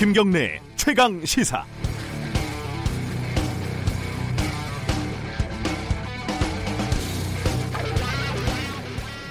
[0.00, 1.62] 김경래 최강 시사.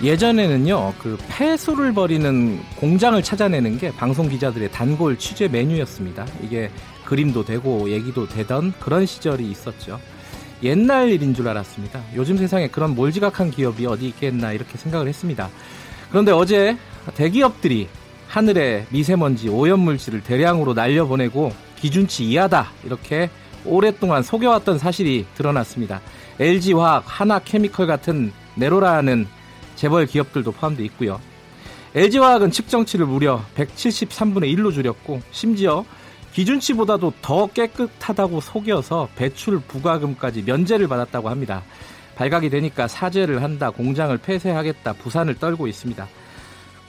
[0.04, 6.28] 예전에는요, 그 폐수를 버리는 공장을 찾아내는 게 방송 기자들의 단골 취재 메뉴였습니다.
[6.44, 6.70] 이게
[7.04, 10.00] 그림도 되고 얘기도 되던 그런 시절이 있었죠.
[10.62, 12.00] 옛날 일인 줄 알았습니다.
[12.14, 15.50] 요즘 세상에 그런 몰지각한 기업이 어디 있겠나 이렇게 생각을 했습니다.
[16.12, 16.78] 그런데 어제
[17.16, 17.90] 대기업들이
[18.30, 23.30] 하늘에 미세먼지 오염물질을 대량으로 날려보내고 기준치 이하다 이렇게
[23.66, 26.00] 오랫동안 속여왔던 사실이 드러났습니다.
[26.40, 29.28] LG화학, 하나케미컬 같은 네로라는
[29.76, 31.20] 재벌 기업들도 포함되어 있고요.
[31.96, 35.84] LG화학은 측정치를 무려 173분의 1로 줄였고 심지어
[36.34, 41.64] 기준치보다도 더 깨끗하다고 속여서 배출 부과금까지 면제를 받았다고 합니다.
[42.16, 46.08] 발각이 되니까 사죄를 한다, 공장을 폐쇄하겠다, 부산을 떨고 있습니다.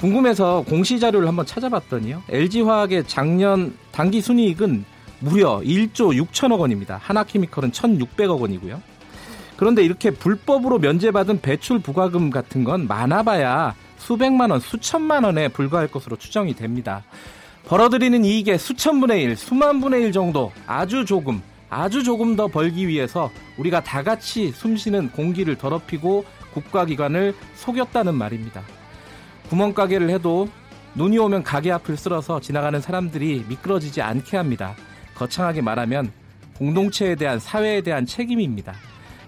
[0.01, 2.23] 궁금해서 공시 자료를 한번 찾아봤더니요.
[2.31, 4.85] LG화학의 작년 단기 순이익은
[5.21, 6.99] 무려 1조 6천억 원입니다.
[7.03, 8.81] 하나케미컬은 1,600억 원이고요.
[9.59, 16.17] 그런데 이렇게 불법으로 면제받은 배출 부과금 같은 건 많아봐야 수백만 원, 수천만 원에 불과할 것으로
[16.17, 17.05] 추정이 됩니다.
[17.67, 23.83] 벌어들이는 이익의 수천분의 일, 수만분의 일 정도 아주 조금, 아주 조금 더 벌기 위해서 우리가
[23.83, 28.63] 다 같이 숨쉬는 공기를 더럽히고 국가기관을 속였다는 말입니다.
[29.51, 30.49] 구멍가게를 해도
[30.95, 34.75] 눈이 오면 가게 앞을 쓸어서 지나가는 사람들이 미끄러지지 않게 합니다.
[35.15, 36.13] 거창하게 말하면
[36.57, 38.75] 공동체에 대한 사회에 대한 책임입니다.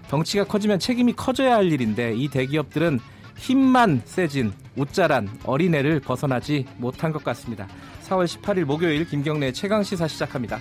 [0.07, 2.99] 덩치가 커지면 책임이 커져야 할 일인데 이 대기업들은
[3.35, 7.67] 힘만 세진 웃자란 어린애를 벗어나지 못한 것 같습니다.
[8.03, 10.59] 4월 18일 목요일 김경래 최강 시사 시작합니다.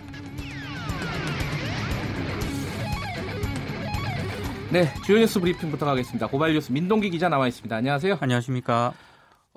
[4.70, 6.26] 네, 주요 뉴스 브리핑부터 가겠습니다.
[6.28, 7.76] 고발 뉴스 민동기 기자 나와 있습니다.
[7.76, 8.16] 안녕하세요.
[8.20, 8.94] 안녕하십니까.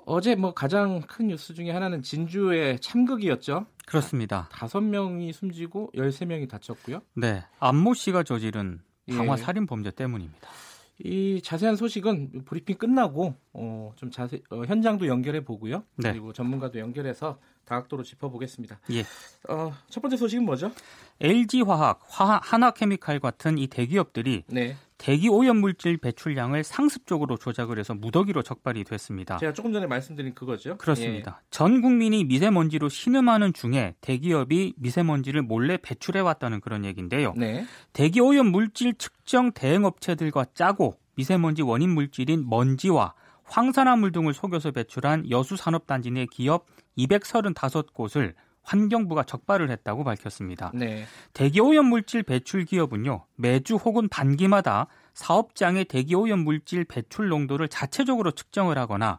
[0.06, 3.66] 어제 뭐 가장 큰 뉴스 중에 하나는 진주의 참극이었죠.
[3.86, 4.48] 그렇습니다.
[4.52, 7.00] 다섯 명이 숨지고 13명이 다쳤고요.
[7.14, 7.42] 네.
[7.58, 8.80] 안모 씨가 저지른
[9.10, 9.36] 방화 예.
[9.36, 10.48] 살인 범죄 때문입니다.
[11.00, 15.82] 이 자세한 소식은 브리핑 끝나고 어, 좀 자세 어, 현장도 연결해 보고요.
[15.96, 16.12] 네.
[16.12, 18.80] 그리고 전문가도 연결해서 다각도로 짚어보겠습니다.
[18.92, 19.00] 예.
[19.48, 20.70] 어, 첫 번째 소식은 뭐죠?
[21.20, 24.76] LG화학, 하나케미칼 같은 이 대기업들이 네.
[25.06, 29.36] 대기 오염 물질 배출량을 상습적으로 조작을 해서 무더기로 적발이 됐습니다.
[29.36, 30.76] 제가 조금 전에 말씀드린 그거죠.
[30.78, 31.38] 그렇습니다.
[31.40, 31.46] 예.
[31.48, 37.34] 전 국민이 미세먼지로 신음하는 중에 대기업이 미세먼지를 몰래 배출해 왔다는 그런 얘기인데요.
[37.36, 37.64] 네.
[37.92, 43.14] 대기 오염 물질 측정 대행 업체들과 짜고 미세먼지 원인 물질인 먼지와
[43.44, 46.66] 황산화물 등을 속여서 배출한 여수 산업단지 내 기업
[46.98, 48.34] 235곳을
[48.66, 50.72] 환경부가 적발을 했다고 밝혔습니다.
[50.74, 51.04] 네.
[51.32, 59.18] 대기오염 물질 배출 기업은요 매주 혹은 반기마다 사업장의 대기오염 물질 배출 농도를 자체적으로 측정을 하거나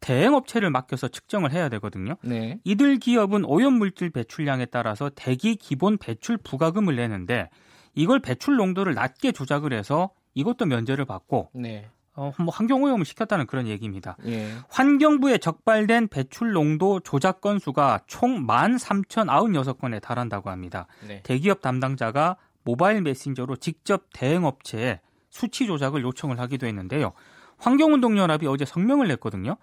[0.00, 2.16] 대행업체를 맡겨서 측정을 해야 되거든요.
[2.22, 2.58] 네.
[2.64, 7.48] 이들 기업은 오염물질 배출량에 따라서 대기 기본 배출 부가금을 내는데
[7.94, 11.88] 이걸 배출 농도를 낮게 조작을 해서 이것도 면제를 받고 네.
[12.18, 14.16] 어, 뭐 환경 오염을 시켰다는 그런 얘기입니다.
[14.26, 14.50] 예.
[14.68, 20.88] 환경부에 적발된 배출 농도 조작 건수가 총 13,096건에 달한다고 합니다.
[21.06, 21.22] 네.
[21.22, 27.12] 대기업 담당자가 모바일 메신저로 직접 대행업체에 수치 조작을 요청을 하기도 했는데요.
[27.58, 29.56] 환경운동연합이 어제 성명을 냈거든요.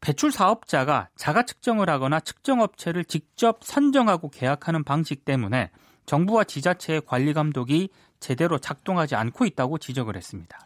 [0.00, 5.70] 배출 사업자가 자가 측정을 하거나 측정 업체를 직접 선정하고 계약하는 방식 때문에
[6.06, 7.90] 정부와 지자체의 관리 감독이
[8.20, 10.58] 제대로 작동하지 않고 있다고 지적을 했습니다.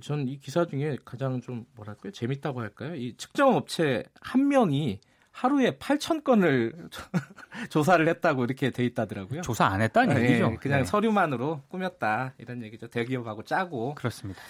[0.00, 2.94] 전이 기사 중에 가장 좀 뭐랄까요 재밌다고 할까요?
[2.94, 6.88] 이 측정 업체 한 명이 하루에 8천 건을
[7.70, 9.42] 조사를 했다고 이렇게 돼 있다더라고요.
[9.42, 10.50] 조사 안 했다는 아, 얘기죠.
[10.52, 10.84] 예, 그냥 네.
[10.84, 12.88] 서류만으로 꾸몄다 이런 얘기죠.
[12.88, 13.94] 대기업하고 짜고.
[13.96, 14.40] 그렇습니다.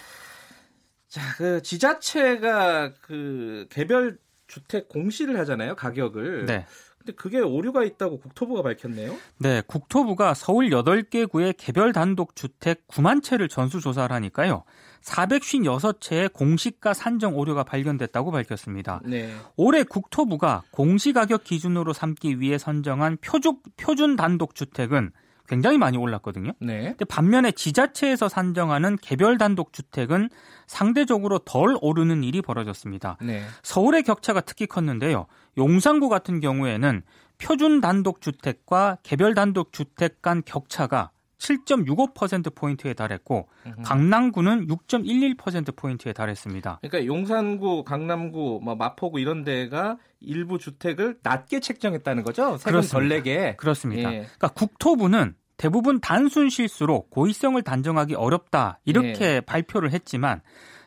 [1.09, 6.45] 자, 그 지자체가 그 개별 주택 공시를 하잖아요, 가격을.
[6.45, 6.65] 네.
[6.97, 9.17] 근데 그게 오류가 있다고 국토부가 밝혔네요.
[9.39, 14.63] 네, 국토부가 서울 8개 구의 개별 단독 주택 9만 채를 전수 조사를 하니까요.
[15.01, 19.01] 456채의 공시가 산정 오류가 발견됐다고 밝혔습니다.
[19.05, 19.33] 네.
[19.55, 25.11] 올해 국토부가 공시가격 기준으로 삼기 위해 선정한 표준, 표준 단독 주택은
[25.47, 26.51] 굉장히 많이 올랐거든요.
[26.59, 26.89] 네.
[26.89, 30.29] 근데 반면에 지자체에서 산정하는 개별 단독 주택은
[30.67, 33.17] 상대적으로 덜 오르는 일이 벌어졌습니다.
[33.21, 33.43] 네.
[33.63, 35.25] 서울의 격차가 특히 컸는데요.
[35.57, 37.01] 용산구 같은 경우에는
[37.37, 43.47] 표준 단독 주택과 개별 단독 주택 간 격차가 7.65%포인트에 달했고.
[43.83, 46.79] 강남구는 6.11%포인트에 달했습니다.
[46.81, 52.57] 그러니까 용산구, 강남구, 뭐 마포구 이런 데가 일부 주택을 낮게 책정했다는 거죠?
[52.57, 53.55] 세금 덜 내게.
[53.57, 54.11] 그렇습니다.
[54.11, 54.19] 예.
[54.21, 59.41] 그러니까 국토부는 대부분 단순 실수로 고의성을 단정하기 어렵다 이렇게 예.
[59.41, 60.41] 발표를 했지만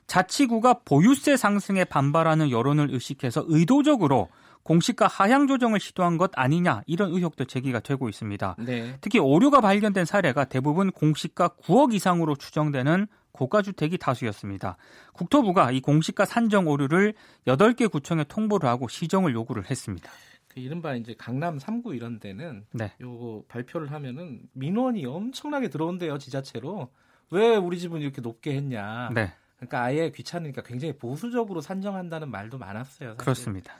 [0.07, 4.29] 자치구가 보유세 상승에 반발하는 여론을 의식해서 의도적으로
[4.63, 8.57] 공시가 하향 조정을 시도한 것 아니냐 이런 의혹도 제기가 되고 있습니다.
[8.59, 8.97] 네.
[9.01, 14.77] 특히 오류가 발견된 사례가 대부분 공시가 9억 이상으로 추정되는 고가 주택이 다수였습니다.
[15.13, 17.15] 국토부가 이 공시가 산정 오류를
[17.47, 20.11] 8개 구청에 통보를 하고 시정을 요구를 했습니다.
[20.49, 22.93] 그 이른바 이제 강남 3구 이런 데는 네.
[23.01, 26.91] 요거 발표를 하면은 민원이 엄청나게 들어온대요 지자체로
[27.31, 29.11] 왜 우리 집은 이렇게 높게 했냐.
[29.15, 29.33] 네.
[29.57, 33.11] 그러니까 아예 귀찮으니까 굉장히 보수적으로 산정한다는 말도 많았어요.
[33.11, 33.17] 사실.
[33.17, 33.75] 그렇습니다.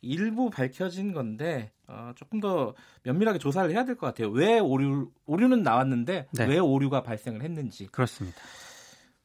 [0.00, 4.28] 일부 밝혀진 건데 어, 조금 더 면밀하게 조사를 해야 될 것 같아요.
[4.30, 6.46] 왜 오류 오류는 나왔는데 네.
[6.46, 7.86] 왜 오류가 발생을 했는지.
[7.86, 8.38] 그렇습니다.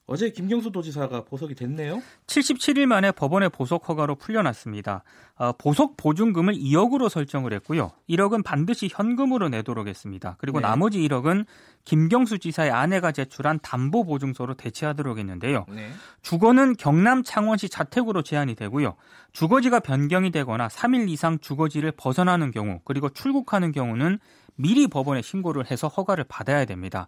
[0.05, 2.01] 어제 김경수 도지사가 보석이 됐네요.
[2.27, 5.03] 77일 만에 법원의 보석 허가로 풀려났습니다.
[5.35, 7.91] 어, 보석 보증금을 2억으로 설정을 했고요.
[8.09, 10.35] 1억은 반드시 현금으로 내도록 했습니다.
[10.39, 10.67] 그리고 네.
[10.67, 11.45] 나머지 1억은
[11.85, 15.65] 김경수 지사의 아내가 제출한 담보 보증서로 대체하도록 했는데요.
[15.69, 15.89] 네.
[16.21, 18.95] 주거는 경남 창원시 자택으로 제한이 되고요.
[19.31, 24.19] 주거지가 변경이 되거나 3일 이상 주거지를 벗어나는 경우 그리고 출국하는 경우는
[24.56, 27.07] 미리 법원에 신고를 해서 허가를 받아야 됩니다.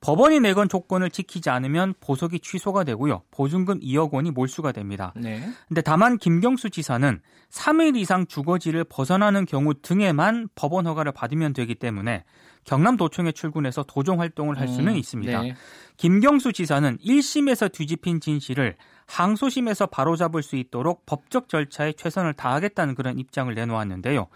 [0.00, 3.22] 법원이 내건 조건을 지키지 않으면 보석이 취소가 되고요.
[3.32, 5.12] 보증금 2억 원이 몰수가 됩니다.
[5.16, 5.42] 네.
[5.66, 7.20] 근데 다만 김경수 지사는
[7.50, 12.24] 3일 이상 주거지를 벗어나는 경우 등에만 법원 허가를 받으면 되기 때문에
[12.64, 15.42] 경남도청에 출근해서 도정 활동을 할 수는 음, 있습니다.
[15.42, 15.54] 네.
[15.96, 18.76] 김경수 지사는 1심에서 뒤집힌 진실을
[19.06, 24.28] 항소심에서 바로잡을 수 있도록 법적 절차에 최선을 다하겠다는 그런 입장을 내놓았는데요.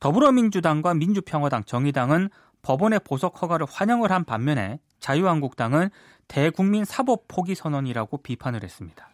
[0.00, 2.30] 더불어민주당과 민주평화당, 정의당은
[2.62, 5.90] 법원의 보석 허가를 환영을 한 반면에 자유한국당은
[6.28, 9.10] 대국민 사법 포기 선언이라고 비판을 했습니다.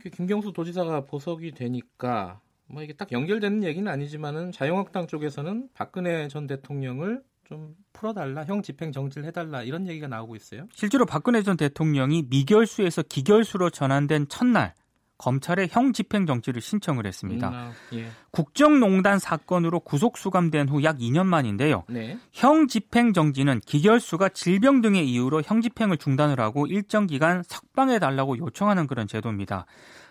[0.00, 6.46] 그 김경수 도지사가 보석이 되니까 뭐 이게 딱 연결되는 얘기는 아니지만은 자유한국당 쪽에서는 박근혜 전
[6.46, 10.66] 대통령을 좀 풀어달라, 형 집행 정지를 해달라 이런 얘기가 나오고 있어요.
[10.72, 14.72] 실제로 박근혜 전 대통령이 미결수에서 기결수로 전환된 첫날
[15.22, 17.48] 검찰에 형 집행 정지를 신청을 했습니다.
[17.48, 18.08] 음, 아, 예.
[18.32, 21.84] 국정농단 사건으로 구속 수감된 후 약 2년 만인데요.
[21.88, 22.18] 네.
[22.32, 28.36] 형 집행 정지는 기결수가 질병 등의 이유로 형 집행을 중단을 하고 일정 기간 석방해 달라고
[28.36, 29.66] 요청하는 그런 제도입니다.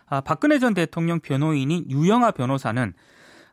[0.05, 2.93] 아, 박근혜 전 대통령 변호인인 유영아 변호사는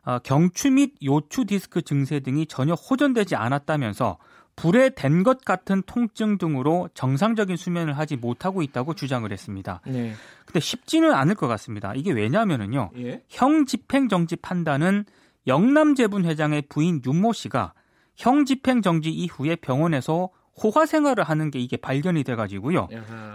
[0.03, 4.17] 아, 경추 및 요추 디스크 증세 등이 전혀 호전되지 않았다면서
[4.61, 9.79] 불에 댄 것 같은 통증 등으로 정상적인 수면을 하지 못하고 있다고 주장을 했습니다.
[9.85, 10.13] 네.
[10.45, 11.93] 근데 쉽지는 않을 것 같습니다.
[11.95, 12.91] 이게 왜냐면은요.
[12.97, 13.23] 예.
[13.29, 15.05] 형 집행 정지 판단은
[15.47, 17.73] 영남 재분 회장의 부인 윤모 씨가
[18.17, 20.29] 형 집행 정지 이후에 병원에서
[20.61, 22.89] 호화 생활을 하는 게 이게 발견이 돼가지고요.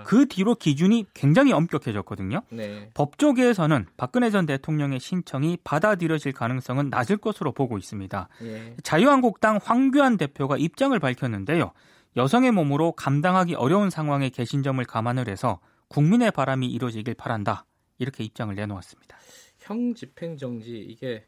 [0.05, 2.43] 그 뒤로 기준이 굉장히 엄격해졌거든요.
[2.50, 2.91] 네.
[2.94, 8.29] 법조계에서는 박근혜 전 대통령의 신청이 받아들여질 가능성은 낮을 것으로 보고 있습니다.
[8.43, 8.76] 예.
[8.82, 11.73] 자유한국당 황교안 대표가 입장을 밝혔는데요.
[12.17, 17.65] 여성의 몸으로 감당하기 어려운 상황에 계신 점을 감안을 해서 국민의 바람이 이루어지길 바란다.
[17.99, 19.17] 이렇게 입장을 내놓았습니다.
[19.59, 21.27] 형 집행 정지 이게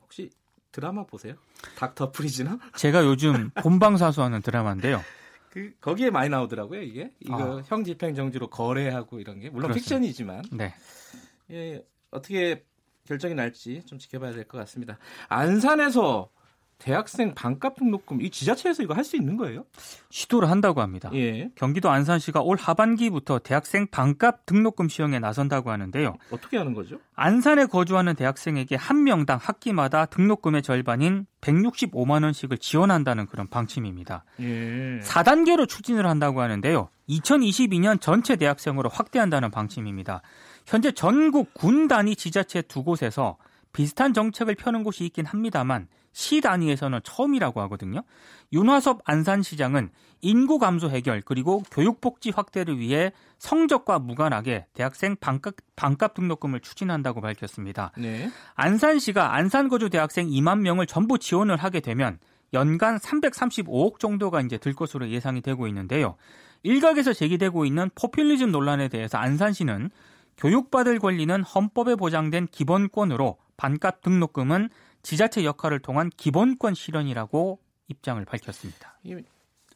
[0.00, 0.30] 혹시
[0.72, 1.34] 드라마 보세요?
[1.76, 2.58] 닥터 프리즈나?
[2.74, 5.00] 제가 요즘 본방사수하는 드라마인데요.
[5.56, 7.62] 그 거기에 많이 나오더라고요 이게 이거 아.
[7.64, 9.96] 형 집행 정지로 거래하고 이런 게 물론 그렇습니다.
[9.96, 10.74] 픽션이지만 네.
[11.50, 12.62] 예, 어떻게
[13.06, 14.98] 결정이 날지 좀 지켜봐야 될 것 같습니다.
[15.30, 16.28] 안산에서
[16.78, 19.64] 대학생 반값 등록금 이 지자체에서 이거 할 수 있는 거예요?
[20.10, 21.10] 시도를 한다고 합니다.
[21.14, 21.48] 예.
[21.54, 26.16] 경기도 안산시가 올 하반기부터 대학생 반값 등록금 시행에 나선다고 하는데요.
[26.30, 26.98] 어떻게 하는 거죠?
[27.14, 34.24] 안산에 거주하는 대학생에게 한 명당 학기마다 등록금의 절반인 165만 원씩을 지원한다는 그런 방침입니다.
[34.40, 34.98] 예.
[35.02, 36.88] 4단계로 추진을 한다고 하는데요.
[37.08, 40.20] 2022년 전체 대학생으로 확대한다는 방침입니다.
[40.66, 43.36] 현재 전국 군 단위 지자체 두 곳에서
[43.72, 48.00] 비슷한 정책을 펴는 곳이 있긴 합니다만 시 단위에서는 처음이라고 하거든요.
[48.50, 49.90] 윤화섭 안산시장은
[50.22, 57.92] 인구 감소 해결 그리고 교육복지 확대를 위해 성적과 무관하게 대학생 반값, 반값 등록금을 추진한다고 밝혔습니다.
[57.98, 58.30] 네.
[58.54, 62.18] 안산시가 안산거주 대학생 2만 명을 전부 지원을 하게 되면
[62.54, 66.16] 연간 335억 정도가 이제 들 것으로 예상이 되고 있는데요.
[66.62, 69.90] 일각에서 제기되고 있는 포퓰리즘 논란에 대해서 안산시는
[70.38, 74.70] 교육받을 권리는 헌법에 보장된 기본권으로 반값 등록금은
[75.06, 78.98] 지자체 역할을 통한 기본권 실현이라고 입장을 밝혔습니다.
[79.04, 79.14] 이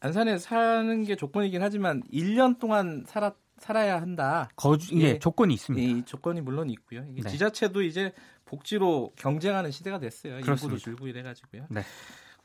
[0.01, 4.49] 안산에 사는 게 조건이긴 하지만 1년 동안 살아 살아야 한다.
[4.57, 5.19] 거주 예, 예.
[5.21, 5.99] 조건이 있습니다.
[5.99, 7.05] 이 조건이 물론 있고요.
[7.05, 7.31] 네.
[7.31, 8.13] 지자체도 이제
[8.45, 10.41] 복지로 경쟁하는 시대가 됐어요.
[10.41, 10.79] 인구도.
[10.79, 11.67] 줄고 이래가지고요.
[11.71, 11.83] 네.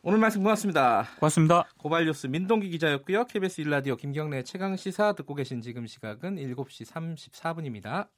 [0.04, 1.08] 오늘 말씀 고맙습니다.
[1.18, 1.68] 고맙습니다.
[1.80, 3.26] 고발뉴스 민동기 기자였고요.
[3.26, 8.10] KBS 일라디오 김경래 최강 시사 듣고 계신 지금 시각은 7시 34분입니다.